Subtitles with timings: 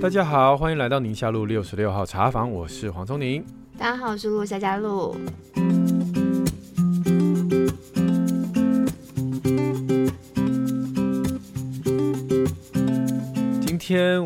[0.00, 3.44] 大家好，欢迎来到宁夏路六十六号茶房，我是黄聪宁。
[3.78, 5.14] 大家好，我是陆夏嘉璐。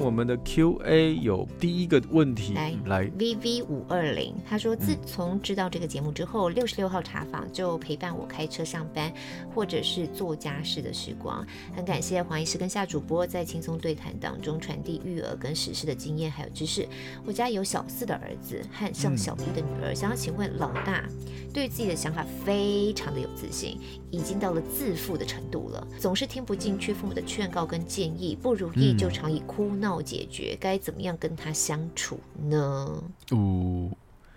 [0.04, 9.10] 我们的 Q&A 有第一个问题，来来 VV 五二零，他说自从知道这个节目之后，六十六号茶坊就陪伴我开车上班
[9.54, 11.42] 或者是做家事的时光。
[11.74, 16.86] 很感谢黄医师跟夏主播在轻松对谈当中传递育儿跟时事的经验还有知识。
[17.24, 21.08] 我家有小四的儿子和上小一的女儿，想要请问老大
[21.50, 23.78] 对自己的想法非常的有自信，
[24.10, 33.02] 已经到了自负的程度了，总是听不进去父母的劝告跟建议，不如意就常以哭闹解决，该怎么样跟他相处呢？
[33.30, 33.90] 哦，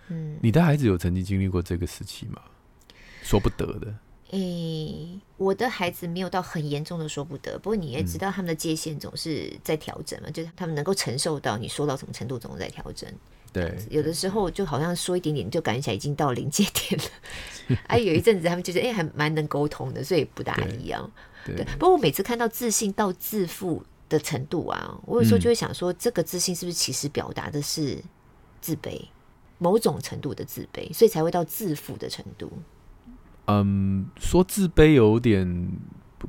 [0.09, 2.41] 嗯，你的孩子有曾经经历过这个时期吗？
[3.23, 3.93] 说不得的。
[4.31, 13.10] 诶、欸，我的孩子没有到很严重的说不得，不过你也知道他们的界限总是在调整嘛，嗯、就是他们能够承受到你说到什么程度，总是在调整。
[13.54, 17.77] 对，有的时候就好像说一点点，就感觉起来已经到临界点了。
[17.87, 21.10] 哎、啊，有一阵子他们就是哎、欸，还蛮能沟通的，所以不大一样。
[21.45, 28.02] 对，对，不过我每次看到自信到自负的程度啊，我有时候就会想说，这个自信是不是其实表达的是
[28.62, 29.02] 自卑，
[29.58, 32.52] 某种程度的自卑，所以才会到自负的程度。
[33.48, 35.72] 嗯，说自卑有点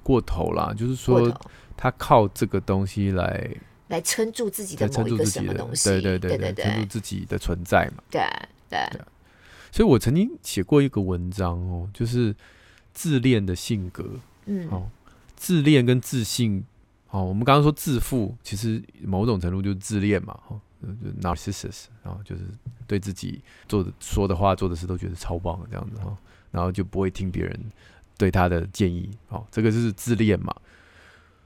[0.03, 1.33] 过头啦，就是说
[1.77, 3.49] 他靠这个东西来
[3.89, 8.03] 来撑住自己的某一个什么东西，对对对对对，撑住自己的存在嘛。
[8.11, 8.21] 对
[8.69, 9.01] 对，对。
[9.71, 12.35] 所以我曾经写过一个文章哦，就是
[12.93, 14.05] 自恋的性格，
[14.47, 14.89] 嗯，哦，
[15.37, 16.65] 自恋跟自信。
[17.11, 22.43] 哦，我们刚刚说自负，其实某种程度就是自恋嘛，哈，就 narcissist，然后就是
[22.87, 26.15] 对自己做的、说的话、做的事都觉得超棒这样子哈，
[26.51, 27.59] 然后就不会听别人
[28.19, 30.55] 对他的建议，哦，这个就是自恋嘛。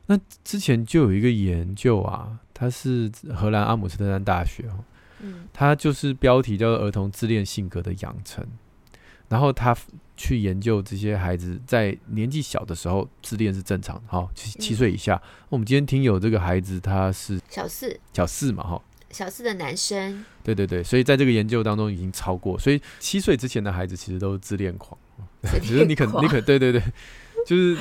[0.07, 4.85] 那之前就有一个研究啊，它是荷兰阿姆斯特丹大学哈，
[5.21, 8.45] 嗯，它就是标题叫做《儿童自恋性格的养成》。
[9.29, 9.77] 然后他
[10.17, 15.15] 去研究这些孩子在年纪小的时候自恋是正常的，哈，七七岁以下。
[15.15, 20.25] 嗯、我们今天听有这个孩子他是小四，小四嘛，哈，小四的男生。
[20.45, 24.99] 对对对，所以在这个研究当中已经超过，所以七岁之前的孩子其实都是自恋狂，
[25.63, 26.83] 只是你可你可对对对，
[27.47, 27.77] 就是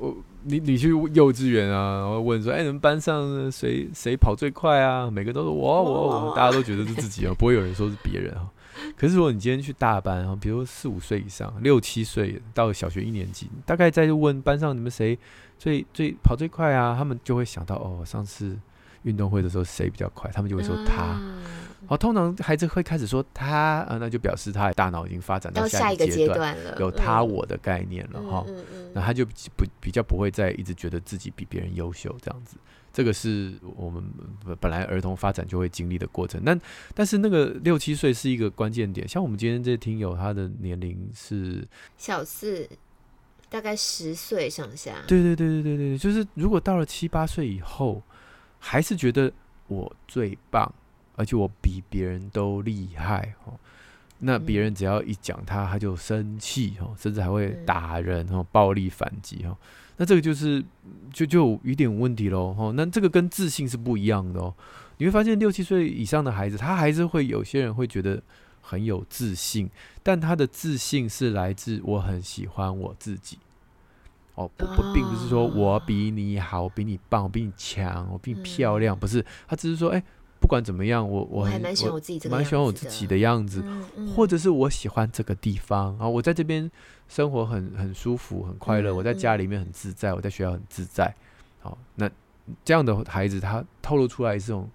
[0.00, 5.10] 我你你去幼稚园啊，然后问说，哎，你们班上谁谁跑最快啊？
[5.10, 8.48] 每个都是我我我，大家都觉得是自己啊，不会有人说是别人啊。
[8.96, 15.18] 可是如果你今天去大班啊，比如四五岁以上，六七岁到小学一年级，大概再问班上你们谁
[15.58, 18.58] 最最跑最快啊，他们就会想到哦，上次
[19.02, 21.20] 运动会的时候谁比较快，他们就会说他。
[21.86, 28.46] 好，通常孩子会开始说他啊，那就表示他的大脑已经发展到下一个阶段了，有他我的概念了哈。
[28.94, 32.56] 那他就不比较不会再一直觉得自己比别人优秀这样子。
[32.94, 34.00] 这个是我们
[34.60, 36.58] 本来儿童发展就会经历的过程，但
[36.94, 39.06] 但是那个六七岁是一个关键点。
[39.06, 41.66] 像我们今天这听友，他的年龄是
[41.98, 42.68] 小四，
[43.50, 45.02] 大概十岁上下。
[45.08, 48.00] 对对对对对对，就是如果到了七八岁以后，
[48.60, 49.32] 还是觉得
[49.66, 50.72] 我最棒，
[51.16, 53.54] 而且我比别人都厉害哦。
[54.20, 59.56] 那别人只要一讲他，他就生气哦，甚至还会打人哦，暴力反击哦。
[59.96, 60.64] 那这个就是
[61.12, 62.72] 就就有点问题喽，哈。
[62.74, 64.54] 那这个跟自信是不一样的哦。
[64.98, 68.22] 你会发现六七岁以上的孩子，他还是会有些人会觉得
[68.60, 69.70] 很有自信，
[70.02, 73.38] 但他的自信是来自我很喜欢我自己。
[74.34, 79.24] 哦，不不，并不是说我比你好，我比你棒，我比你强，我比你漂亮，不是。
[79.46, 80.02] 他只是说，哎。
[80.44, 86.70] 不管怎么样，我我还蛮喜欢我自己，蛮喜欢我自己的样子，嗯嗯、或者是我喜欢这个地方啊，我在这边
[87.08, 88.90] 生活很很舒服，很快乐。
[88.90, 91.14] 嗯、我在家里面很自在，我在学校很自在。
[91.60, 92.10] 好，那
[92.62, 94.68] 这样的孩子，他透露出来这种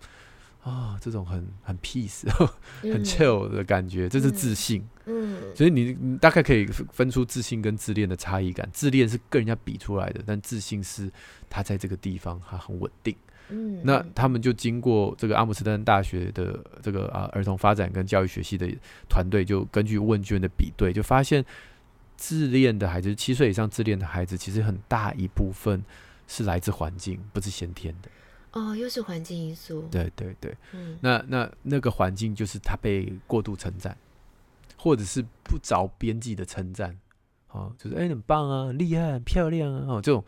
[0.63, 2.27] 啊，这种很很 peace、
[2.81, 4.83] 很 chill 的感觉，嗯、这是自信。
[5.05, 8.67] 嗯，所以你你大概可以分出自信跟自恋的差异感。
[8.73, 11.11] 自恋是跟人家比出来的，但自信是
[11.47, 13.15] 他在这个地方他很稳定。
[13.49, 18.67] 嗯，那他们就经过这个阿姆斯特丹大学的这个啊儿童发展跟教育学系的
[19.09, 21.43] 团队，就根据问卷的比对，就发现
[22.15, 25.83] 自恋的孩子，七岁以上自恋的孩子，其实很大一部分
[26.27, 28.09] 是来自环境，不是先天的。
[28.51, 29.87] 哦，又是环境因素。
[29.89, 33.97] 对对对，嗯，那那那个环境就是他被过度称赞，
[34.77, 36.95] 或者是不着边际的称赞，
[37.49, 40.23] 哦，就是哎、欸、很棒啊，很厉害，很漂亮啊，哦，这种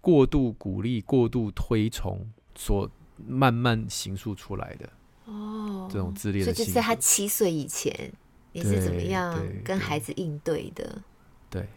[0.00, 2.30] 过度鼓励、过度推崇。
[2.54, 2.90] 所
[3.26, 4.88] 慢慢形塑出来的
[5.26, 8.12] 哦，这种自恋的，所以就是他七岁以前
[8.52, 11.02] 你是怎么样跟孩子应对的？
[11.48, 11.68] 对，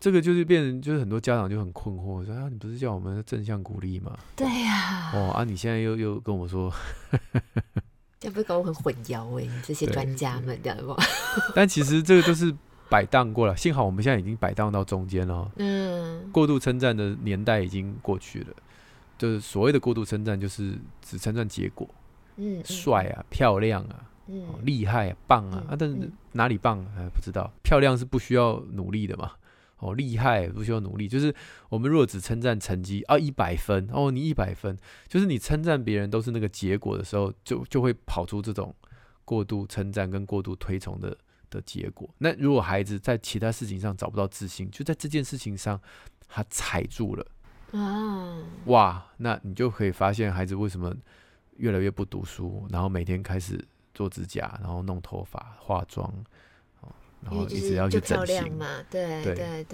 [0.00, 4.16] 这个就是变成就是很多家长就很困惑，说啊，你不是叫我们正向鼓励吗？
[4.34, 5.10] 对呀。
[5.14, 6.72] 哦啊，你现在又又跟我说，
[8.18, 9.44] 这不是搞我很混淆哎？
[9.44, 10.96] 你这些专家们知道不？
[11.54, 12.54] 但其实这个都是
[12.90, 15.50] 摆荡过了，幸好我们现在已经摆荡到中间了。
[15.56, 18.48] 嗯，过度称赞的年代已经过去了，
[19.18, 21.88] 就是所谓的过度称赞，就是只称赞结果。
[22.36, 24.10] 嗯，帅啊，漂亮啊。
[24.28, 25.64] 嗯，厉害啊，棒啊！
[25.70, 27.48] 啊，但是哪里棒还不知道。
[27.62, 29.30] 漂亮是不需要努力的嘛？
[29.78, 31.32] 哦，厉害不需要努力，就是
[31.68, 34.76] 我们如果只称赞成绩啊，一百分哦，你一百分，
[35.06, 38.74] 就是你称赞别人都是那个结果的时候，就就会跑出这种
[39.24, 41.16] 过度称赞跟过度推崇的
[41.48, 42.08] 的结果。
[42.18, 45.80] 那如果孩子在其他事情上找不到自信，就在这件事情上
[46.26, 47.24] 他踩住了
[47.76, 50.94] 啊，哇，那你就可以发现孩子为什么
[51.56, 53.62] 越来越不读书，然后每天开始。
[53.96, 56.12] 做指甲，然后弄头发、化妆，
[57.22, 58.66] 然后一直要去整形嘛。
[58.90, 59.64] 对对对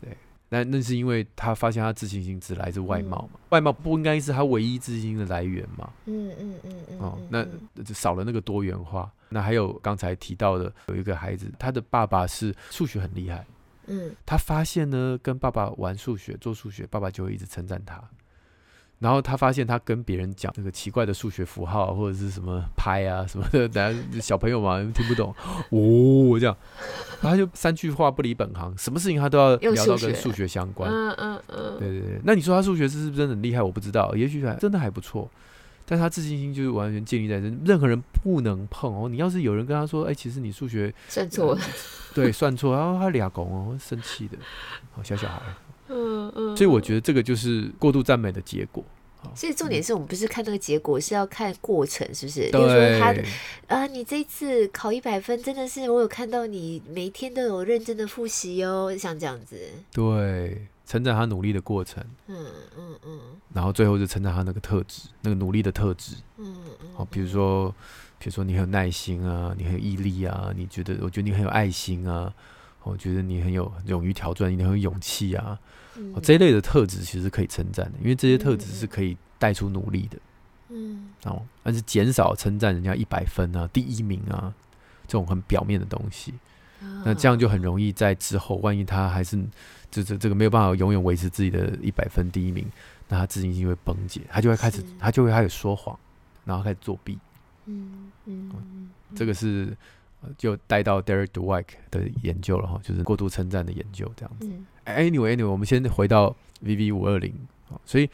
[0.00, 0.16] 对。
[0.50, 5.92] 那那是因为他发现他自信心只来自外貌嘛，嗯、外貌不应该是他唯一自信心的来源嘛。
[6.04, 6.98] 嗯嗯嗯嗯。
[7.00, 7.44] 哦，那
[7.82, 9.10] 就少了那个多元化。
[9.30, 13.44] 那还有刚才提到的，有一个孩子，他的爸爸是数学很厉害。
[13.86, 14.14] 嗯。
[14.24, 18.02] 他发现呢，跟爸爸玩数学、做数学，爸爸就会一直称赞他。
[18.98, 23.74] 然后他发现，他跟别人讲那个奇怪的数学符号或者是什么拍啊什么的，等
[24.14, 25.34] 下小朋友嘛听不懂
[25.70, 26.56] 哦，这样，
[27.20, 30.88] 然后他就三句话不离本行，什么事情他都要聊到跟数学相关。
[30.88, 32.20] 嗯嗯嗯，对对对。
[32.22, 33.60] 那你说他数学是不是真的很厉害？
[33.60, 35.28] 我不知道，也许还真的还不错，
[35.92, 39.10] 但他自信心就是完全建立在任任何人不能碰哦。
[39.10, 41.60] 你要是有人跟他说，哎，其实你数学算错了，
[42.14, 44.38] 对，算错，然后他俩拱哦，生气的，
[44.92, 45.42] 好小小孩。
[45.88, 48.82] 嗯嗯，所以我觉得这个就是过度赞美的结果。
[49.34, 52.40] 所以重点是我们不是看那个结果，是要看过程，是不是？
[52.50, 53.22] 比如说他的
[53.66, 59.60] 啊，你这次考一百分，真的是我有看到你每天都有认真的复习哦，像这样子。
[59.92, 62.04] 对，称赞他努力的过程。
[62.26, 62.36] 嗯
[62.76, 63.20] 嗯嗯。
[63.54, 66.16] 然后最后就称赞他那个特质，那个努力的特质。
[66.36, 66.88] 嗯嗯。
[66.94, 67.74] 好，比如说，
[68.18, 72.30] 比如说你很有耐心啊，你很有毅力啊，你觉得，我觉得你很有爱心啊。
[72.82, 75.56] 我觉得你很有勇于挑战，你很有勇气啊！
[75.96, 80.18] 嗯、这一类的特质其实是可以称赞的，因为这些特质是可以带出努力的。
[80.70, 84.52] 嗯，哦，但是减少称赞人家一百分啊、第一名啊
[85.06, 86.34] 这种很表面的东西，
[86.80, 89.40] 哦、那这样就很容易在之后，万一他还是
[89.92, 92.66] 这这这个没有办法永远维持自己的一百分第一名，
[93.08, 95.96] 那他自信心会崩解，他就会开始，他就会开始说谎，
[96.44, 97.16] 然后开始作弊。
[97.66, 99.76] 嗯嗯，嗯，这个是。
[100.38, 104.46] 就带到 Derek Dweck 的研究了哈，就是过度称赞的研究这样子。
[104.46, 107.34] 嗯、Anyway，Anyway，我们先回到 VV 五二零。
[107.84, 108.08] 所以，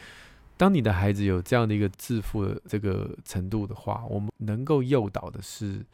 [0.57, 5.85] 当你的孩子有这样的一个自负的这个程度的话，我们能够诱导的是，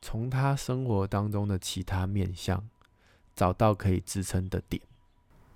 [0.00, 2.62] 从他生活当中的其他面向
[3.34, 4.80] 找到可以支撑的点。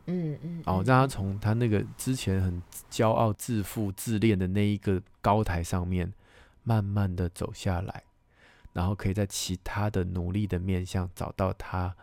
[0.06, 6.12] 嗯嗯，然后让他从他那个之前很骄傲、自负、自恋的那一个高台上面，
[6.62, 8.04] 慢慢的走下来。
[8.72, 11.94] 然后可以在其他的努力的面向找到他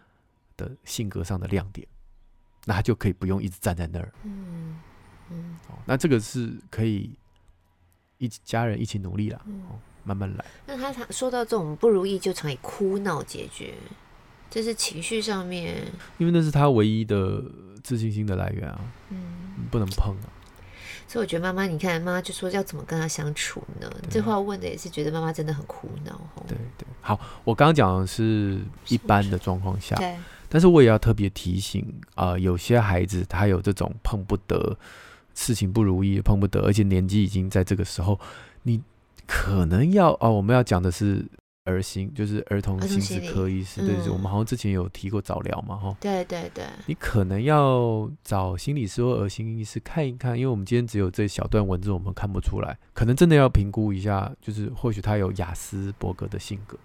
[0.55, 1.85] 的性格上的亮点，
[2.63, 4.09] 那他就可以不用一直站在那儿。
[4.23, 4.79] 嗯
[5.29, 7.13] 嗯，哦，那这个是可以
[8.19, 10.45] 一家人一起努力了，嗯、哦，慢慢来。
[10.65, 13.73] 那他常说到这种不如意，就常以哭闹解决，
[14.51, 15.77] 这是情绪上面，
[16.19, 17.41] 因为那是他唯一的
[17.81, 18.79] 自信心的来源啊。
[19.09, 19.17] 嗯，
[19.71, 20.27] 不能碰啊。
[21.07, 23.89] 所以我觉得妈妈，你看妈妈就说要怎么跟他相处呢？
[24.03, 26.19] 对这话问的也是觉得妈妈真的很苦恼。
[26.47, 30.15] 对对，好，我刚刚讲的是一般的状况下，对，
[30.47, 34.77] 但是我也要特别提醒啊、呃，有些孩子他有这种碰不得，
[35.33, 38.17] 事情不如意碰不得，而且年纪已经在这个时候，
[38.63, 38.81] 你
[39.25, 41.25] 可能要哦，我们要讲的是。
[41.65, 56.75] 儿心就是儿童心智科医师，对，我们好像之前有提过早疗嘛，哈，对对对，你可能要找心理师或儿心医师看一看，因为我们今天只有这小段文字，我们看不出来，可能真的要评估一下，就是或许他有雅斯伯格的性格，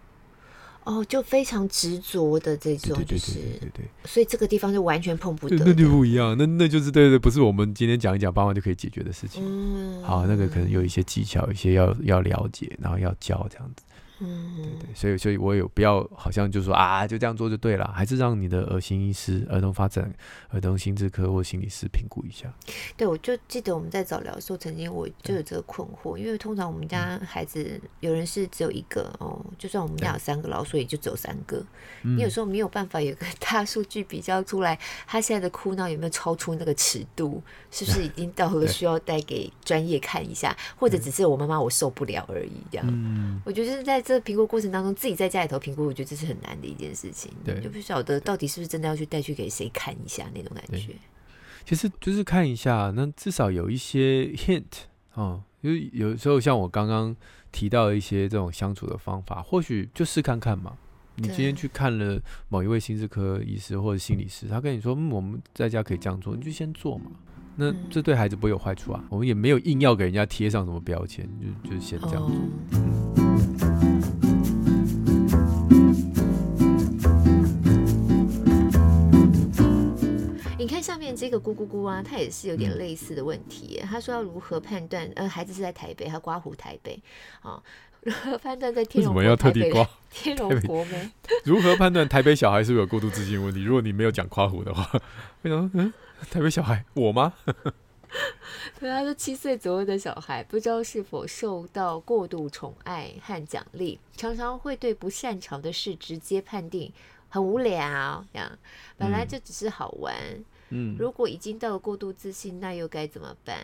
[0.84, 13.82] 哦，就非常执着的这种，就是对对对，所以这个地方就完全碰不得，那就不一样，那那就是对对，不是我们今天讲一讲，爸妈就可以解决的事情，嗯，好，那个可能有一些技巧，一些要要了解，然后要教这样子。
[14.20, 20.10] 嗯，对对，所以所以我有不要好像就说啊，就这样做就对了，还是让你的儿心医师、儿童发展、
[20.48, 22.50] 儿童心智科或心理师评估一下。
[22.96, 31.62] 对，我就记得我们在早疗的时候，曾经我就有这个困惑，因为通常我们家孩子有人是只有一个哦，就算我们家有三个老，所以就只有三个。
[32.00, 42.86] 你有时候没有办法有个 大数据比较出来，他现在的哭闹有没有超出那个尺度，是不是已经到了需要带给专业看一下，或者只是我妈妈我受不了而已这样。
[42.88, 44.05] 嗯，我觉得是在。
[44.06, 47.28] 这评估过程当中，自己在家里头评估，我觉得这是很难的一件事情。
[47.44, 50.94] 对，就不晓得到底是不是真的要去带去给谁看一下那种感觉。
[51.64, 54.62] 其实就是看一下，那至少有一些 hint
[55.14, 57.16] 哦，因为有时候像我刚刚
[57.50, 60.78] 提到一些这种相处的方法，或许就试看看嘛。
[61.16, 67.10] 你今天去看了某一位心智科医师或者心理师，他跟你说，嗯，我们在家可以这样做，你就先做嘛。
[67.56, 69.04] 那这对孩子不会有坏处啊。
[69.08, 71.28] 我们也没有硬要给人家贴上什么标签，
[71.64, 72.30] 就就先这样做。
[72.70, 73.15] 嗯
[80.66, 83.80] 你看下面这个咕咕咕啊，他也是有点类似的问题。
[83.88, 85.08] 他说要如何判断？
[85.14, 87.00] 呃，孩子是在台北，他刮胡台北
[87.40, 87.62] 啊，
[88.02, 89.14] 如何判断在天龙？
[89.14, 91.12] 为什么要特地刮 天龙国吗？
[91.46, 93.62] 如何判断台北小孩是不是有过度自信问题？
[93.62, 94.90] 如果你没有讲刮胡的话，
[95.42, 95.70] 为什么？
[95.74, 95.92] 嗯，
[96.32, 97.32] 台北小孩我吗？
[98.80, 106.92] 对，他说七岁左右的小孩，不知道是否受到过度宠爱和奖励，常常会对不擅长的事直接判定
[107.28, 108.50] 很无聊，这样
[108.98, 110.12] 本来就只是好玩。
[110.16, 113.56] 嗯嗯，如果已经到了过度自信，那又该怎么办？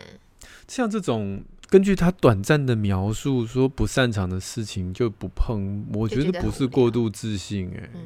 [0.67, 8.01] 像这种根据他短暂的描述说不擅长的事情就不碰，我觉得不是过度自信，欸，哎，嗯，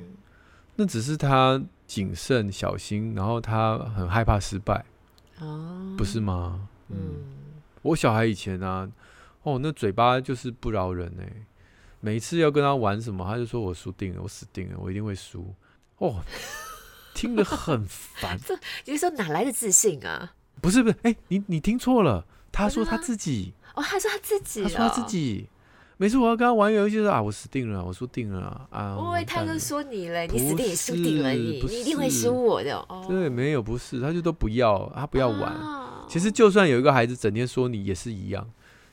[0.75, 4.85] 那只是他谨慎小心，然后他很害怕失败，
[5.39, 6.67] 哦，不是吗？
[6.89, 6.97] 嗯，
[7.81, 8.87] 我小孩以前啊，
[9.43, 11.45] 哦，那嘴巴就是不饶人哎，欸，
[11.99, 15.53] 每一次要跟他玩什么，他就说我输定了，我死定了，我一定会输，
[15.97, 16.21] 哦。
[17.17, 20.33] 听得很烦， 这有时候哪来的自信啊？
[20.61, 25.49] 不是不是，哎、欸，你你听错了，他说他自己，哦，他说他自己，他说他自己。
[25.99, 28.95] 每次我要跟他玩游戏，说啊，我死定了，我输定了啊！
[28.95, 32.77] 我以为他都说你嘞，你死定也输定了，你你一定会输我的。
[32.87, 35.51] 哦，对，没有，不是，他就都不要，他不要玩。
[35.55, 38.47] 哦、其实就算有一个孩子整天说你，也是一样。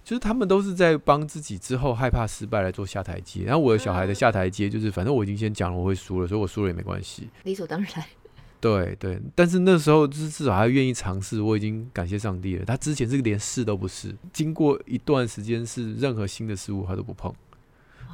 [0.05, 7.91] 就是他们都是在帮自己之后害怕失败来做下台阶，然后我的小孩的下台阶就是，反正我已经先讲了我会输了，所以我输了也没关系，理所当然。
[8.61, 12.65] 对对，但是那时候就是至少还愿意尝试，我已经感谢上帝了。
[12.65, 17.35] 他之前是连试都不试，经过一段时间是任何新的事物他都不碰，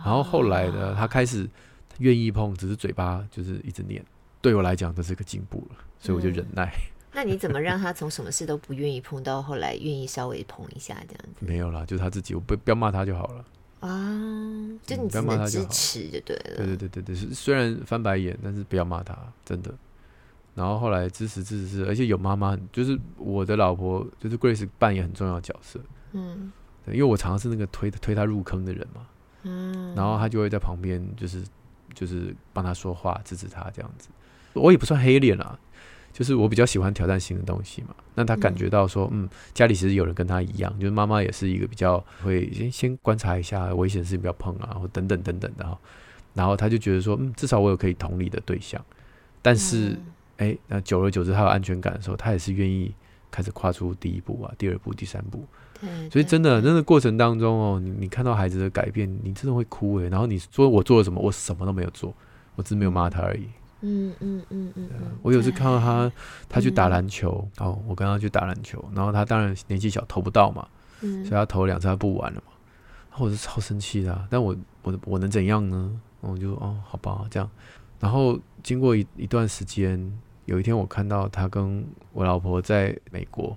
[0.05, 1.49] 然后后来呢，他开始
[1.99, 4.05] 愿意碰，只是嘴巴就是一直念。
[4.41, 6.67] 对我来讲这是个进步了，所以我就忍耐。
[6.67, 11.45] 嗯那你怎么让他从什么事都不愿意碰到后来愿意稍微碰一下这样子？
[11.45, 13.45] 没有啦，就是他自己，我不不要骂他就好了
[13.81, 13.89] 啊。
[14.87, 16.57] 就你只能支持就对了。
[16.57, 19.75] 对对对对对，虽然翻白眼，但是不要骂他，真的。
[20.55, 25.81] 然后后来支持支持，而且有妈妈，就是我的老婆，就是 Grace 扮演很重要的角色。
[26.13, 26.53] 嗯，
[26.87, 29.07] 因为我常常是那个推推他入坑的人嘛。
[29.43, 31.43] 嗯，然后他就会在旁边，就是
[31.95, 34.09] 就是帮他说话，支持他这样子。
[34.55, 35.59] 我也不算黑脸啦。
[36.13, 45.79] 就是我比较喜欢挑战新的东西嘛，那他感觉到说，嗯，家里其实有人跟他一样，就是妈妈也是一个比较会先先观察一下危险的事情不要碰啊，或等等等等的哈，
[46.35, 48.85] 然后他就觉得说，嗯，至少我有可以同理的对象，
[49.41, 49.97] 但是，
[50.37, 52.93] 哎、欸，那久而久之他有安全感的时候，他也是愿意
[53.31, 55.47] 开始跨出第一步啊，第二步、第三步，
[56.11, 61.21] 所以真的，真的过程当中哦，你你看到孩子的改变，你真的会哭哎、欸，然后你说我做了什么？
[61.21, 62.13] 我什么都没有做，
[62.57, 63.47] 我只是没有骂他而已。
[63.83, 64.91] 嗯嗯嗯嗯，
[65.23, 66.11] 我有次看到他，
[66.49, 70.67] 他去打篮球，然后我跟他去打篮球，然后他当然年纪小投不到嘛，
[71.01, 72.53] 所以他投两次他不玩了嘛，
[73.11, 76.01] 然后我是超生气的，但我我我能怎样呢？
[76.21, 77.51] 我就哦好吧这样，
[77.99, 79.99] 然后经过一一段时间，
[80.45, 81.83] 有一天我看到他跟
[82.13, 83.57] 我老婆在美国，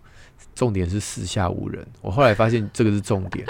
[0.56, 3.46] 重点是四下无人，我后来发现这个是重点，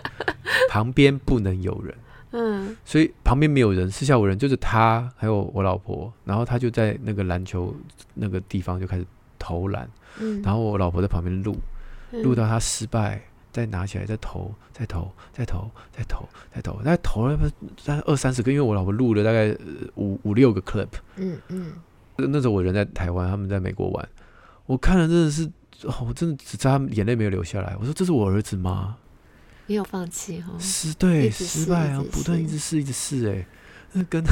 [0.72, 1.96] 旁边不能有人。
[2.36, 7.74] 嗯，所以旁边没有人，四下无人，就是他还有我老婆，然后他就在那个篮球
[8.16, 9.06] 那个地方就开始
[9.38, 9.88] 投篮，
[10.20, 11.56] 嗯，然后我老婆在旁边录，
[12.24, 13.22] 录到他失败，
[13.52, 17.38] 再拿起来再投，再投，再投，再投，再投，大概投了
[17.86, 19.56] 大概二三十个，因为我老婆录了大概
[19.94, 21.74] 五五六个 clip，嗯嗯，
[22.18, 24.10] 那时候我人在台湾，他们在美国玩，
[24.66, 25.46] 我看了真的是，
[25.84, 28.98] 哦，我真的只差眼泪没有流下来，我说这是我儿子吗？
[29.74, 33.44] 没有放弃哈，失对失败啊，不断一直试一直试哎，
[33.94, 34.24] 那 跟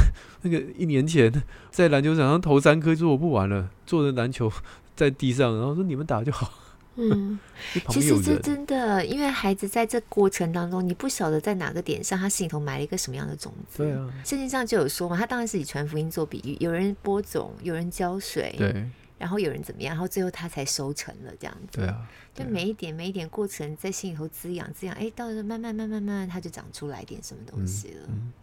[0.44, 1.34] 那个一年前
[1.72, 4.52] 在篮球场上投三颗，说我不玩了，坐着篮球
[4.96, 6.54] 在地上，然后说你们打就好。
[6.96, 7.40] 嗯，
[7.90, 13.80] 其实这真的，因为孩子在这过程当中，你不晓得在哪个点上，他心里头埋了一个什么样的种子。
[13.80, 18.54] 对啊，圣经上就有说嘛，他当然是以传福音做比喻，有人播种，有人浇水。
[18.60, 18.88] 对。
[19.22, 21.78] 然后有人怎么样，然后最后他才收成了这样子。
[21.78, 28.08] 对啊，就每一点每一点过程在心里头滋养滋养，哎，到了慢慢慢慢慢慢，它就长出来点什么东西了。
[28.08, 28.34] 嗯嗯、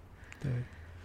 [0.40, 0.52] 对，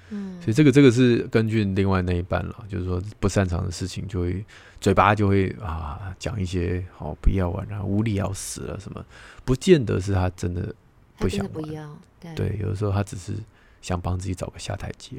[0.09, 4.45] 嗯，所以这个这个是根据另外那一半了，就是说不擅长的事情就会
[4.79, 9.03] 嘴巴就会啊讲一些好、哦、不要玩啊无聊死了什么，
[9.43, 10.71] 不见得是他真的
[11.17, 11.53] 不想玩。
[11.53, 13.33] 不要对，对，有的时候他只是
[13.81, 15.17] 想帮自己找个下台阶。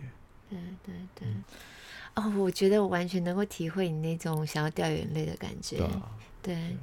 [0.49, 1.29] 对对对。
[2.15, 5.77] 哦，我觉得我完全能够体会你那种想要掉眼泪的感觉。
[5.77, 6.11] 对，啊、
[6.43, 6.77] 对，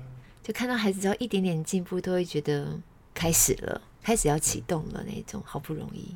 [0.43, 2.77] 就看到孩子只要一点点进步，都会觉得
[3.13, 6.15] 开始了，开始要启动了那种，好不容易。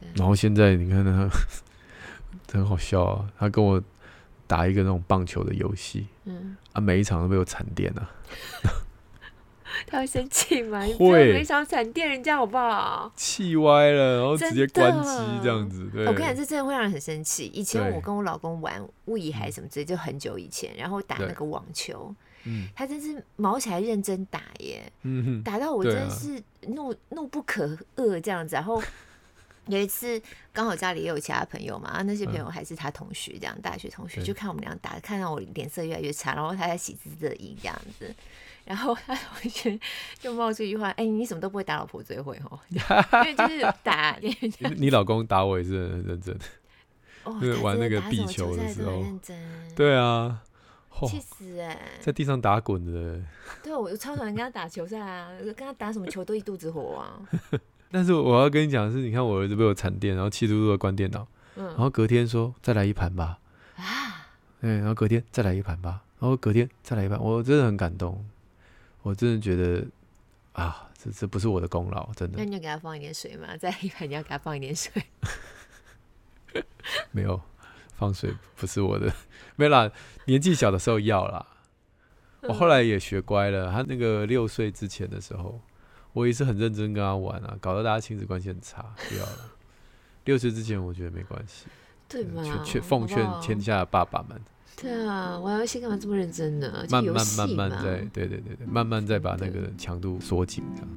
[0.00, 0.08] 对。
[0.14, 1.28] 然后现在你看他，
[2.52, 3.32] 很好笑啊！
[3.38, 3.82] 他跟我
[4.46, 8.10] 打一个那种棒球的游戏，嗯，啊，每一场都被我惨电了。
[9.86, 10.80] 他会生气 吗？
[10.98, 13.10] 会，没想闪电人家好不好？
[13.14, 15.08] 气歪了，然后直接关机
[15.42, 15.88] 这样子。
[15.92, 17.46] 对，我跟你讲，这真的会让人很生气。
[17.54, 22.12] 以前我跟我老公玩物以海什么之类，就很久以前，然后打那个网球，
[22.44, 27.66] 嗯，他真是毛起来认真打耶，嗯，打到我真的是怒怒不可
[27.96, 28.56] 遏这样子。
[28.56, 28.82] 然后
[29.68, 30.20] 有一次
[30.52, 38.14] 刚好家里也有其他朋友嘛，那些朋友还是他同学，这样大学同学，就看我们俩打，看到我脸色越来越差，然后他在喜滋滋的赢这样子。
[38.66, 39.78] 然后他同学
[40.18, 42.78] 就冒出一句话：“哎、欸，你什么都不会打老婆最会哦， 因
[43.22, 44.18] 为就是打。
[44.20, 44.36] 你”
[44.76, 46.36] 你老公打我也是很认真，
[47.22, 49.74] 哦， 就是玩那个壁球的时候，认真。
[49.76, 50.42] 对啊，
[51.06, 53.22] 气死哎、欸，在地上打滚的。
[53.62, 57.22] 对，我超讨厌跟他打球赛啊，跟他打什么球都一肚子火啊。
[57.92, 63.38] 但是我要跟你讲的是，你看我儿子被我惨电，然后气嘟嘟的关电脑，嗯，然后隔天说再来一盘吧，
[63.76, 64.26] 啊，
[64.60, 68.26] 对，然后隔天再来一盘吧，然后隔天再来一盘，我真的很感动。
[69.06, 69.86] 我真的觉得
[70.54, 72.38] 啊，这这不是我的功劳，真的。
[72.38, 73.56] 那你要给他放一点水嘛？
[73.56, 74.90] 在一盘你要给他放一点水。
[77.12, 77.40] 没有
[77.94, 79.14] 放水，不是我的。
[79.54, 79.88] 没啦，
[80.24, 81.46] 年纪小的时候要啦。
[82.42, 83.70] 我后来也学乖了。
[83.70, 85.60] 他那个六岁之前的时候，
[86.12, 88.92] 我也是很认真跟他玩啊，搞得大家亲子关系很差。
[89.08, 89.52] 不要了。
[90.24, 91.66] 六岁之前我觉得没关系。
[92.08, 92.42] 对吗？
[92.64, 94.42] 劝奉劝天下的爸爸们。
[94.78, 96.84] 对啊，玩游戏干嘛这么认真呢？
[96.90, 100.90] 慢慢慢慢再，对对对对，慢慢再把那个强度缩紧这样。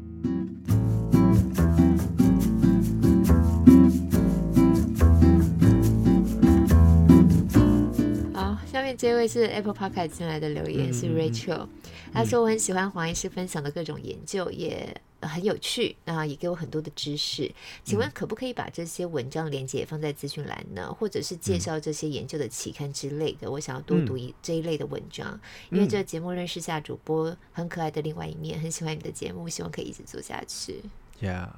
[8.33, 11.65] 好，下面这位是 Apple Podcast 进来的留言，是 Rachel，
[12.11, 15.01] 他说我很喜欢黄医师分享的各种研究，也。
[15.21, 17.51] 很有趣，那，也给我很多的知识。
[17.83, 20.93] 请问可不可以把这些文章连接放在资讯栏呢？
[20.93, 23.51] 或者是介绍这些研究的期刊之类的？
[23.51, 25.39] 我想要多读一这一类的文章，
[25.71, 30.81] 因为这个节目认识下主播很可爱的另外一面，很喜欢你的节目，希望可以一直做下去。
[31.19, 31.53] 呀，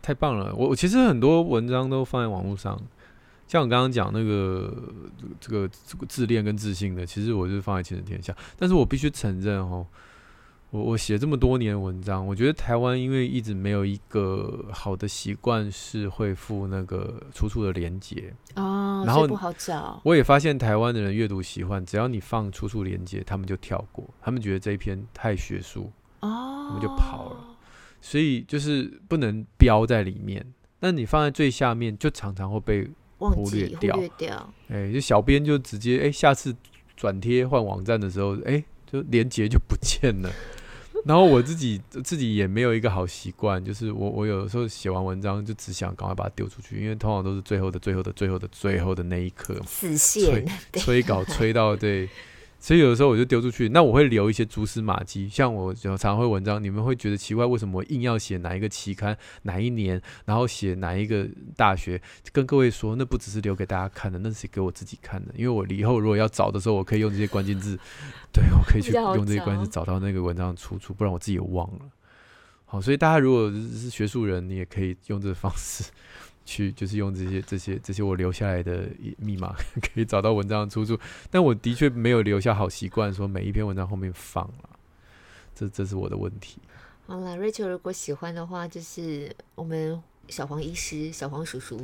[0.00, 0.54] 太棒了！
[0.54, 2.80] 我我其实很多文章都放在网络上，
[3.48, 4.92] 像我刚刚讲那个
[5.40, 8.36] 这个这个自恋跟自信的，其实我就是放在亲子天下。
[8.56, 9.84] 但是我必须承认哦。
[10.70, 20.00] 我我写这么多年文章，我觉得台湾因为一直没有一个好的习惯是会附那个出处的连接哦，然后不好找。
[20.04, 27.56] 我也发现台湾的人阅读习惯，只要你放出处连接，他们就跳过，他们觉得这一篇太学术哦，他们就跑了。
[28.00, 30.44] 所以就是不能标在里面，
[30.80, 33.94] 那你放在最下面，就常常会被忽略掉。
[33.94, 34.52] 忽略掉。
[34.68, 36.54] 哎，就小编就直接哎，下次
[36.96, 40.30] 转贴换网站的时候，哎，就连接就不见了。
[41.06, 52.08] 然后我自己自己也没有一个好习惯，就是我我有时候写完文章就只想赶快把它丢出去，因为通常都是最后的最后的最后的最后的那一刻，死线催催稿催到对。
[52.66, 62.02] 所以有的时候我就丢出去，那我会留一些蛛丝马迹，像我常常会文章，你们会觉得奇怪，为什么我硬要写哪一个期刊、哪一年，然后写哪一个大学？
[62.32, 67.78] 跟各位说，那不只是留给大家看的，那是给我自己看的，因为我以后如果要找的时候，我可以用这些关键字，
[68.34, 71.82] 对，我可以去用这些关键字找到那个文章的出处，不然我自己也忘了。
[72.64, 75.84] 好，所以大家如果是学术人，你也可以用这个方式。
[76.46, 80.98] 去就是用这些这些这些我留下来的密码 可以找到文章的出处，
[81.30, 84.70] 但我的确没有留下好习惯，说每一篇文章后面放了，
[85.54, 86.58] 这这是我的问题。
[87.06, 91.78] 好了，Rachel，如果喜欢的话，就是我们小黄医师、小黄叔叔，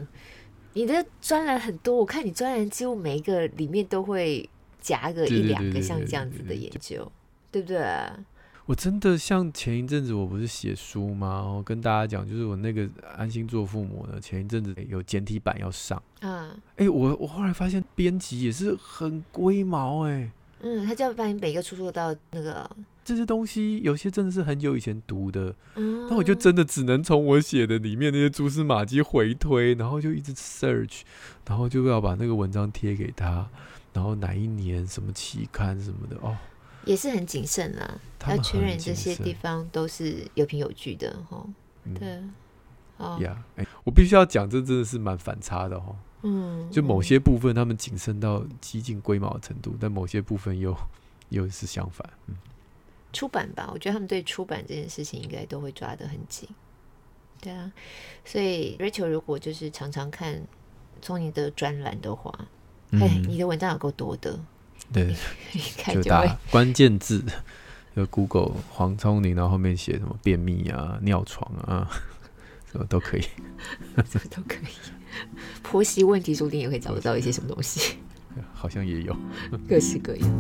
[0.73, 4.49] 你的专栏很多，我看你专栏几乎每一个里面都会
[4.81, 7.11] 夹个一两个像这样子的研究，
[7.51, 7.79] 对不对？
[8.67, 11.43] 我真的像前一阵子我不是写书吗？
[11.45, 16.01] 然后跟大家讲，就是我那个安心做父母呢，前一阵子有简体版要上。
[16.21, 20.31] 嗯，哎、欸，我我后来发现编辑也是很龟毛哎、欸。
[20.61, 22.71] 嗯，他就要把你每一个出处到那个
[23.05, 25.53] 这些东西，有些真的是很久以前读的。
[25.75, 31.01] 嗯，那我就真的只能从我写的里面那些蛛丝马迹回推，然后就一直 search，
[31.49, 33.49] 然后就要把那个文章贴给他，
[33.93, 36.37] 然后哪一年什么期刊什么的哦。
[36.85, 41.47] 也是很谨慎啦，要确认这些地方都是有凭有据的哈。
[41.99, 42.21] 对，
[42.97, 45.95] 哦呀，哎，我必须要讲，这真的是蛮反差的哈。
[46.23, 50.77] 嗯，就某些部分他们谨慎到几近龟毛的程度，但某些部分又
[51.31, 52.09] 又是相反。
[52.27, 52.37] 嗯，
[53.13, 56.49] 出版吧，我觉得他们对出版这件事情应该都会抓得很紧。
[57.41, 57.73] 对啊，
[58.25, 60.41] 所以 Rachel 如果就是常常看
[61.01, 62.33] 从你的专栏的话，
[62.93, 64.39] 哎、嗯，你的文章有够多的。
[64.93, 65.15] 对，
[65.95, 67.25] 就，就打关键字，
[67.97, 71.89] 就 Google 黄聪宁，然后后面写什么便秘啊、尿床啊，
[72.71, 73.23] 什么都可以，
[74.05, 74.69] 什么都可以。
[75.63, 77.97] 婆媳问题说不定也会找得到一些什么东西，
[78.53, 79.17] 好像也有，
[79.69, 80.31] 各式各样。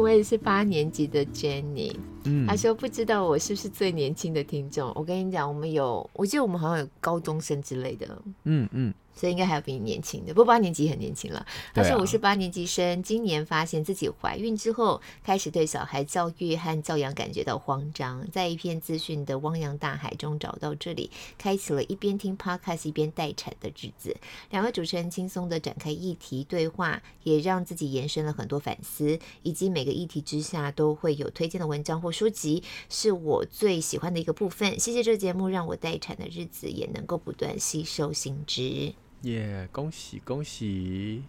[0.00, 1.94] 我也是八年级的 Jenny，
[2.28, 4.92] 嗯，他说不知道我是不是最年轻的听众。
[4.94, 8.94] 我跟你讲，我们有，我记得我们好像有高中生之类的，嗯嗯。
[9.14, 11.44] 所以应该还有比你年轻的，不过八年级很年轻了。
[11.74, 24.16] 他说我是八年级生，今年发现自己怀孕之后，开始对小孩教育和教养感觉到慌张，在一片资讯的汪洋大海中找到这里，开启了一边听 podcast 一边待产的日子。
[24.50, 34.80] 两位主持人轻松的展开议题对话，也让自己延伸了很多反思，以及每个议题之下都会有推荐的文章或书籍，是我最喜欢的一个部分。
[34.80, 38.92] 谢谢这个节目，让我待产的日子也能够不断吸收新知。
[39.22, 39.68] 耶、yeah！
[39.72, 41.22] 恭喜恭喜！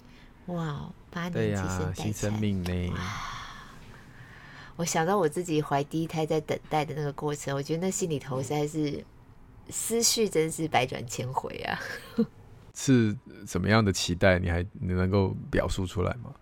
[0.48, 2.94] 哇，八年级生新生命呢！
[4.78, 9.06] 我想到我自己怀第一胎在等待的那个过程，我觉得那心里头实在是
[9.70, 11.80] 思绪真是百转千回啊！
[12.74, 14.40] 是什么样的期待？
[14.40, 16.34] 你还你能够表述出来吗？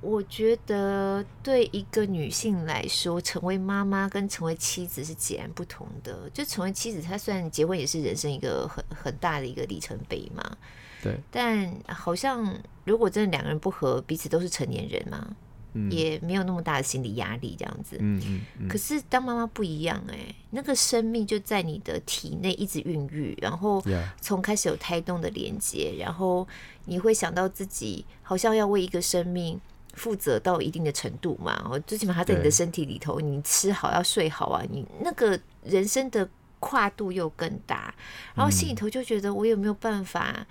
[0.00, 6.30] 我觉得对一个女性来说，成为妈妈跟成为妻子是截然不同的。
[6.32, 10.56] 就成为妻子，她虽然结婚也是人生一个很很大的一个里程碑嘛。
[11.02, 11.18] 对。
[11.32, 15.28] 但好像如果真的两个人不和，彼此都是成年人嘛，
[15.72, 17.96] 嗯、也没有那么大的心理压力这样子。
[17.98, 18.68] 嗯嗯，嗯。
[18.68, 23.82] 可是当妈妈不一样哎、欸，那个生命就在你的体内一直孕育，然后
[24.20, 26.46] 从开始有胎动的连接，然后
[26.84, 29.60] 你会想到自己好像要为一个生命。
[29.98, 36.26] 负责到一定的程度嘛，哦，最起码他在你的身体里头，你吃好要睡好啊，你那个人生的
[36.60, 37.94] 跨度又更大，
[38.34, 40.46] 然后心里头就觉得我有没有办法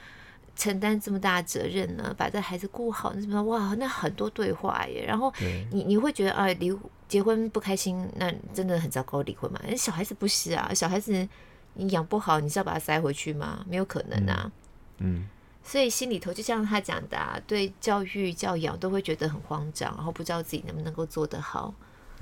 [0.56, 2.14] 承担这么大的责任呢？
[2.18, 5.04] 把这孩子顾好，那什么哇，那很多对话耶。
[5.06, 5.34] 然后
[5.72, 6.72] 你你会觉得啊，离
[7.08, 9.60] 结婚不开心，那真的很糟糕，离婚嘛。
[9.76, 11.28] 小孩子不是啊，小孩子
[11.74, 13.66] 你养不好，你是要把他塞回去吗？
[13.68, 14.52] 没有可能啊，
[15.00, 15.20] 嗯。
[15.20, 15.28] 嗯
[15.68, 21.74] 所以心里头就像他讲的啊，对教育教养都会觉得很慌张，然后不知道自己能不能够做得好，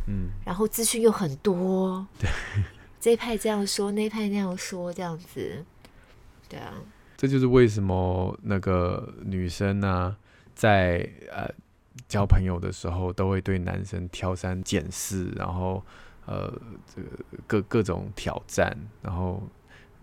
[0.08, 2.28] 嗯，然后资讯又很多，对，
[3.00, 5.64] 这一派这样说，那一派那样说，这样子，
[6.50, 6.74] 对啊，
[7.16, 10.18] 这就是为什么那个女生呢、啊，
[10.56, 11.48] 在呃
[12.08, 15.84] 交朋友的时候都会对男生挑三拣四，然后
[16.26, 16.52] 呃
[16.96, 17.10] 这个
[17.46, 19.44] 各各种挑战，然后。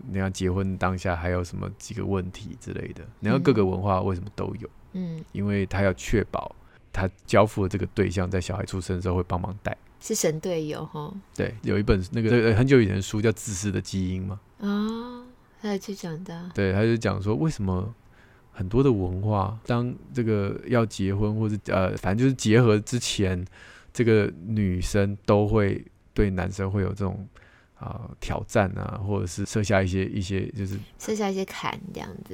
[0.05, 3.03] 你要结婚当下还有什么几个问题之类的？
[3.19, 4.69] 你要各个文化为什么都有？
[4.93, 6.55] 嗯，因为他要确保
[6.91, 11.11] 他交付的这个对象在小孩出生的时候会帮忙带，是神队友哈。
[11.35, 14.39] 对，有一本那个很久以前的书叫《自私的基因》嘛。
[14.59, 15.25] 哦，
[15.61, 16.51] 他还去讲的。
[16.53, 17.93] 对，他就讲说为什么
[18.51, 23.43] 很多的文化，当这个要结婚或者呃，反正就是结合之前，
[23.91, 27.27] 这个女生都会对男生会有这种。
[27.83, 32.33] 啊，挑战啊，或者是设下一些一些，就是设下一些坎这样子。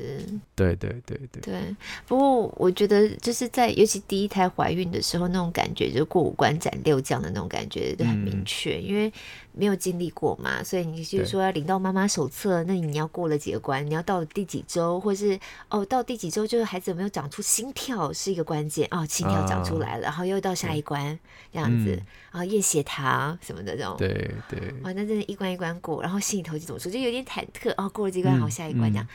[0.55, 1.41] 对对对对。
[1.41, 1.75] 对，
[2.07, 9.11] 不过我觉得就是在尤其第一胎怀孕的时候，那种感觉就是过五关斩六将的那种感觉都很明确，嗯，因为。
[9.59, 13.85] 没有经历过嘛，所以你就是说要领到妈妈手册，那你要过了几个关？
[13.85, 21.19] 你要到第几周，或是哦到第几周，就是孩子有没有长出心跳是一个关键哦，心跳长出来了，啊、然后又到下一关
[21.51, 29.05] 这样子，然后验血糖什么的这种，对对，哇，那真的一关一关过，然后心里头就怎么说，就有点忐忑哦，过了这关，好下一关这样。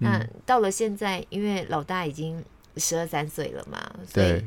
[0.00, 2.44] 嗯、那到了现在，因为老大已经
[2.76, 3.78] 十二三岁了嘛，
[4.12, 4.44] 所以。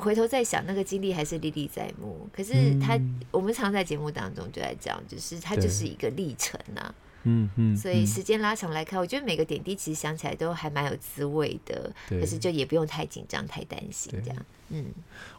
[0.00, 2.28] 回头再想，那个经历还是历历在目。
[2.32, 6.94] 可是他，嗯、我们常在节目当中就在讲，就是它就是一个历程呐、啊。
[7.24, 7.76] 嗯嗯。
[7.76, 11.92] 所以时间拉长来看，我觉得每个点滴其实想起来都还蛮有滋味的。
[12.08, 14.46] 可是就也不用太紧张、太担心这样。
[14.68, 14.84] 嗯。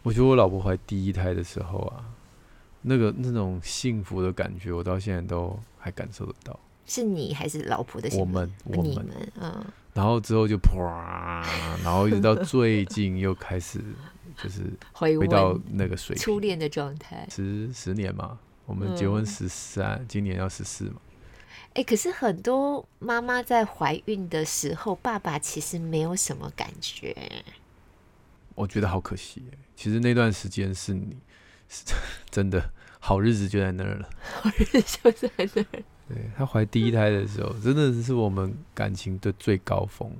[0.04, 2.04] 我觉得我老婆怀第一胎的时候啊，
[2.82, 6.60] 那个那种幸福的感觉，我到现在都还感受得到。
[6.86, 8.10] 是你还是老婆的？
[8.18, 9.06] 我们，我们，
[9.40, 9.66] 嗯。
[9.94, 11.44] 然后之后就啪，
[11.84, 13.84] 然后一直到最近又开始。
[14.44, 21.02] 就是回到那个水平，初恋的状态，十十年嘛，我们结婚十三，嗯，今年要十四嘛。
[21.74, 27.16] 哎，可是很多妈妈在怀孕的时候，爸爸其实没有什么感觉。
[28.56, 29.44] 我觉得好可惜。
[29.76, 31.18] 其实那段时间是你
[31.70, 31.84] 是
[32.32, 34.10] 真的好日子就在那儿了，
[34.42, 35.84] 好日子就在那儿。
[36.08, 40.12] 对，她怀第一胎的时候，真的是我们感情的最高峰。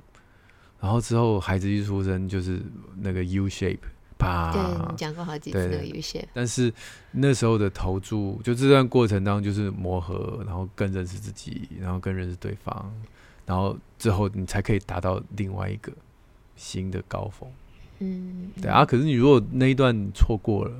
[0.80, 2.62] 然后之后孩子一出生，就是
[2.96, 3.78] 那个 U shape。
[4.18, 4.52] 怕。
[4.52, 6.26] 对，你讲过好几次那个有些。
[6.34, 6.72] 但是
[7.12, 12.92] 那时候的投注，就这段过程当中就是磨合，然后更认识自己，然后更认识对方，
[13.46, 15.92] 然后之后你才可以达到另外一个
[16.56, 17.48] 新的高峰。
[18.00, 18.84] 嗯，对啊。
[18.84, 20.72] 可是你如果那一段错过了，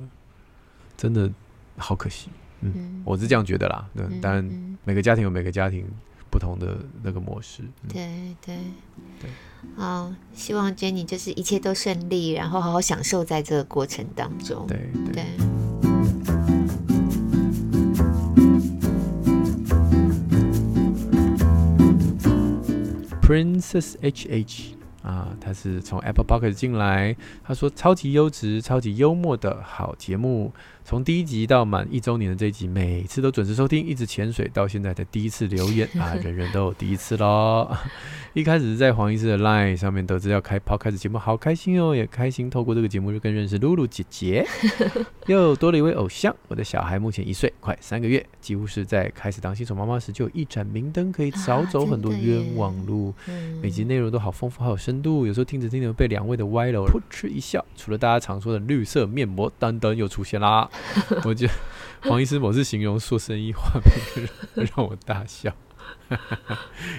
[0.97, 1.31] 真的
[1.77, 2.29] 好可惜。
[2.61, 3.89] 嗯，嗯我是这样觉得啦。
[3.95, 5.85] 对，当然每个家庭有每个家庭。
[6.29, 8.57] 不同的那个模式，嗯、对对
[9.21, 9.29] 对，
[9.75, 14.65] 好，希望 Jenny 就是一切都顺利，然后好好享受在这个过程当中。
[14.67, 15.13] 对对。
[15.13, 15.25] 对
[23.21, 24.75] Princess H H。
[25.01, 30.53] 啊，他是从 Apple Podcast 进来，他说超级优质、超级幽默的好节目，
[30.89, 37.69] 从第一集到满一周年的这一集，每次都准时收听，一直潜水到现在的第一次留言啊， 人人都有第一次喽。
[38.33, 44.43] 一开始是在黄医师的 Line 上面得知要开 Podcast 节目，好开心哦，也开心透过这个节目就更认识露露姐姐，
[45.27, 46.35] 又多了一位偶像。
[46.47, 53.13] 我的小孩目前一岁，快三个月，几乎是在开始当新手妈妈时就有一盏明灯，可以少走很多冤枉路。
[53.27, 53.29] 啊、
[53.61, 57.63] 每集内容都好丰富，好有深度，有时候听着听着被两位的歪楼噗嗤一笑。
[57.75, 60.67] 除了大家常说的绿色面膜，等等又出现啦。
[61.25, 61.53] 我觉得
[62.09, 63.79] 黄医师某次形容说生意话，
[64.55, 65.53] 让我大笑。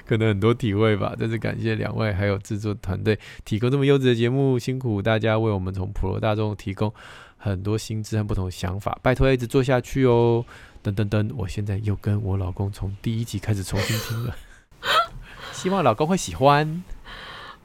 [0.06, 6.92] 可能很多体会吧，但是感谢两位还有制作团队提供这么优质的节目，辛苦大家为我们从普罗大众提供
[7.36, 10.44] 很多新知和不同的想法，拜托一直做下去哦！
[10.82, 14.34] 噔噔噔，我现在又跟我老公从第一集开始重新听了，
[15.52, 16.82] 希望老公会喜欢。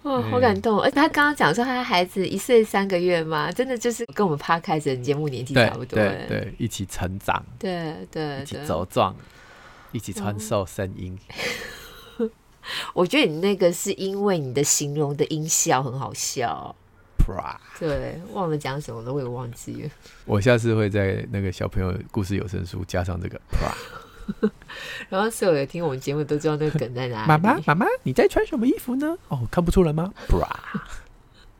[0.05, 0.79] 哦，好感动！
[0.79, 9.15] 而且他刚刚讲说他孩子一岁三个月嘛，真的就是跟我们 Podcast 的节目年纪差不多，对对，一起成长，对对，一起茁壮。
[9.91, 11.17] 一起传授声音，
[12.17, 12.29] 嗯，
[12.93, 16.75] 我觉得你那个是因为你的形容的音效很好笑。
[17.17, 19.89] 啪，对，忘了讲什么了，我也忘记了。
[20.25, 23.73] 我下次会在那个小朋友故事有声书加上这个啪，
[25.09, 27.27] 然后所有的听我们节目都知道那个梗在哪里。
[27.27, 29.17] 妈妈，妈妈，你在穿什么衣服呢？
[29.29, 30.13] 哦，看不出来吗？
[30.27, 30.47] 啪。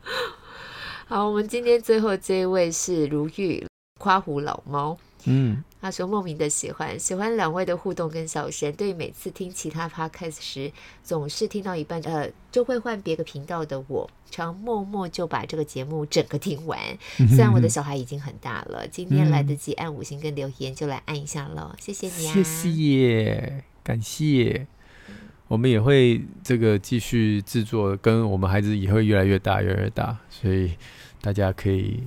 [1.08, 3.64] 好，我们今天最后这一位是如玉
[3.98, 4.98] 夸胡老猫。
[5.26, 5.62] 嗯。
[5.78, 8.72] 他说莫名的喜欢，喜欢两位的互动跟笑声。
[8.72, 10.72] 对于每次听其他 podcast 时，
[11.04, 16.80] 总是听到一半，呃，就会换别个频道的我，常默默就把这个节目整个听完。
[17.28, 21.72] 虽然我的小孩已经很大了，今天来得及按五星跟留言，就来按一下喽。
[21.78, 24.66] 谢谢你啊，谢谢，感谢。
[25.46, 30.72] 我们也会这个继续制作，跟我们孩子也会越来越大，越来越大，所以
[31.20, 32.02] 大家可以。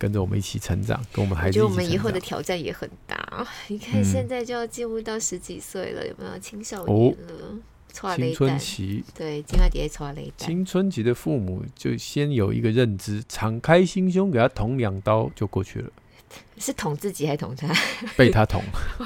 [0.00, 1.76] 跟着我们一起成长，跟我们孩子一起成长。
[1.76, 3.46] 我觉得我们以后的挑战也很大。
[3.68, 7.60] 你看，现在就要进入到十几岁了，嗯、有没有青少年了？
[8.02, 15.92] 哦、青春期，对，今晚底下抓雷青春期的父母就先有一个认知，敞开心胸，给他捅两刀就过去了。
[16.56, 17.68] 是捅自己还是捅他？
[18.16, 18.62] 被他捅。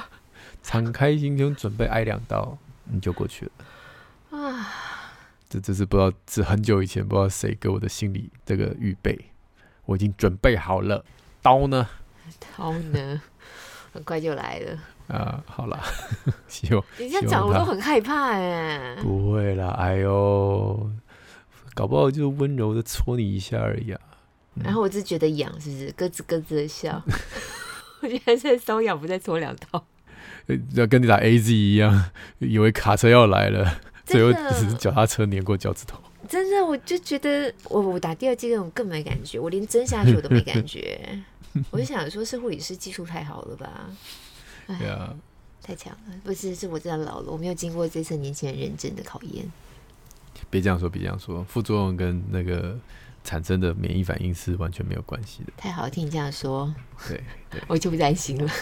[0.62, 3.52] 敞开心胸，准备挨两刀，你就过去了。
[4.38, 4.70] 啊，
[5.48, 9.18] 这这是不知道，是很久以前不知道谁给我的心理这个预备。
[9.86, 11.04] 我已经准备好了，
[11.42, 11.88] 刀呢？
[12.56, 13.20] 刀呢？
[13.92, 14.78] 很快就来了。
[15.06, 15.78] 啊，好了，
[16.48, 18.96] 希望你这样讲我都很害怕哎。
[19.02, 20.90] 不会啦，哎呦，
[21.74, 24.00] 搞不好就温柔的戳你一下而已啊。
[24.54, 25.92] 嗯、然后我就觉得痒，是不是？
[25.92, 27.02] 咯吱咯吱的笑。
[28.00, 29.84] 我觉得在瘙痒，不再戳两刀。
[30.74, 36.00] 要跟你打 AZ 一样，以为卡车要来了，最后只是脚踏车碾过脚趾头。
[36.34, 41.22] 真的，我就觉得我我打第二剂那种更没感觉，我连针下去我都没感觉。
[41.70, 43.88] 我就想说，是护理师技术太好了吧？
[44.66, 45.14] 对啊，
[45.62, 46.14] 太强了。
[46.24, 49.48] 不是，是我真的老了，我没有经过这次年轻人认真的考验。
[50.50, 52.76] 别这样说，别这样说，副作用跟那个
[53.22, 55.52] 产生的免疫反应是完全没有关系的。
[55.56, 56.74] 太好，听你这样说，
[57.06, 58.52] 对对， 我就不担心了。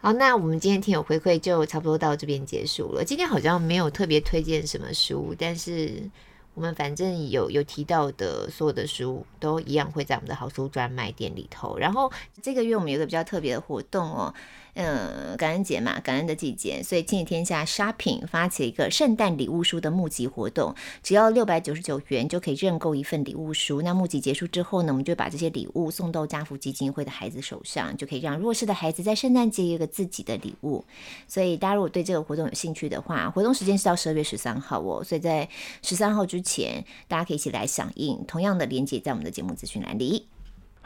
[0.00, 3.04] 好，那我们今天听友回馈就差不多到这边结束了。
[3.04, 6.08] 今天好像没有特别推荐什么书，但是。
[6.54, 11.76] 我们反正有有提到的所有的书都一样会在我们的好书专卖店里头。
[11.76, 12.10] 然后
[12.42, 14.32] 这个月我们有个比较特别的活动哦。
[14.74, 23.82] 嗯，感恩节嘛，感恩的季节，所以亲子天下 Shopping 发起了一个圣诞礼物书的募集活动，只要六百九十九元就可以认购一份礼物书。
[23.82, 30.84] 那募集结束之后呢，我们就把这些礼物送到家福基金会的孩子手上，就可以让弱势的孩子在圣诞节有个自己的礼物。
[31.28, 35.48] 所以大家如果对这个活动有兴趣的话，活动时间是到十二月十三号哦，所以在
[35.82, 38.24] 十三号之前，大家可以一起来响应。
[38.26, 40.33] 同样的连接在我们的节目资讯栏里。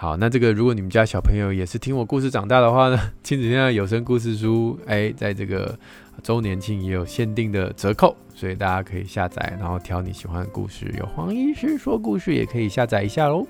[0.01, 5.77] 好，那这个如果你们家小朋友也是听我故事长大的话呢，亲子天下有声故事书，哎，在这个
[6.23, 13.45] 周年庆也有限定的折扣，所以大家可以下载，然后挑你喜欢的故事，有黄医师说故事也可以下载一下喽。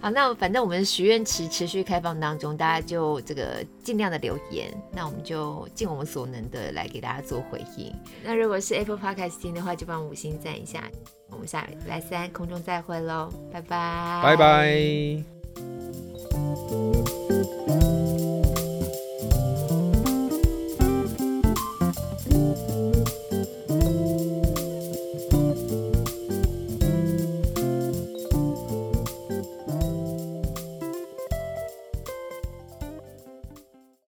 [0.00, 7.94] 好，那反正我们许愿池持续开放当中，大家就这个尽量的留言，那我们就尽我们所能的来给大家做回应。
[8.24, 10.82] 那如果是 Apple Podcast 听的话，就帮五星赞一下。
[11.30, 15.35] 我们下礼拜三空中再会喽，拜拜，拜拜。
[15.56, 17.05] Música